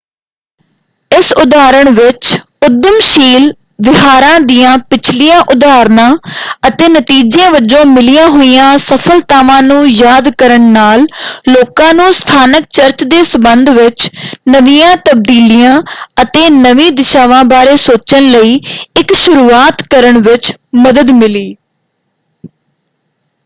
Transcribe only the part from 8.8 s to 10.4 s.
ਸਫਲਤਾਵਾਂ ਨੂੰ ਯਾਦ